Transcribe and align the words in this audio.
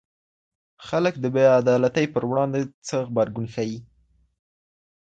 خلګ 0.87 1.13
د 1.19 1.25
بې 1.35 1.45
عدالتۍ 1.59 2.05
پر 2.13 2.23
وړاندې 2.29 2.61
څه 2.87 2.95
غبرګون 3.07 3.45
ښيي؟ 3.53 3.77